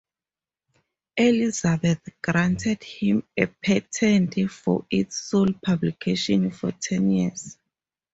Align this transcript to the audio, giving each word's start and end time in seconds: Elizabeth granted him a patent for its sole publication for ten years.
Elizabeth 1.15 2.01
granted 2.23 2.83
him 2.83 3.21
a 3.37 3.45
patent 3.45 4.33
for 4.49 4.83
its 4.89 5.17
sole 5.17 5.53
publication 5.63 6.49
for 6.49 6.71
ten 6.71 7.11
years. 7.11 7.55